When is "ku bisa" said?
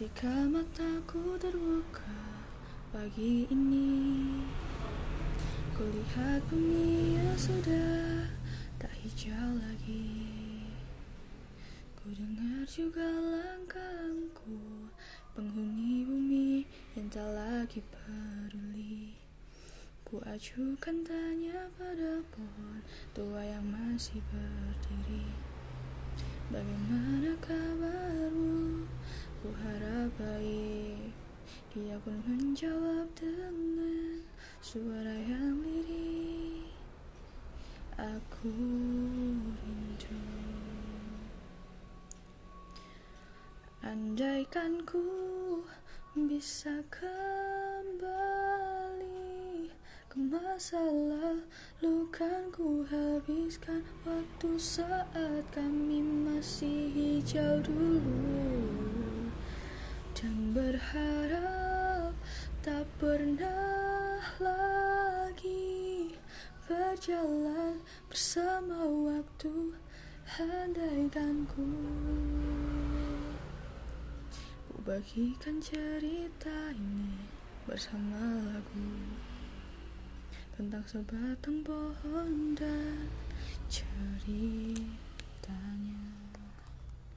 44.82-46.82